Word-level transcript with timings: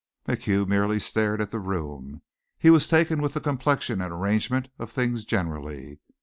MacHugh 0.27 0.65
merely 0.65 0.97
stared 0.97 1.41
at 1.41 1.51
the 1.51 1.59
room. 1.59 2.23
He 2.57 2.71
was 2.71 2.87
taken 2.87 3.21
with 3.21 3.35
the 3.35 3.39
complexion 3.39 4.01
and 4.01 4.11
arrangement 4.11 4.69
of 4.79 4.89
things 4.91 5.25
generally. 5.25 5.99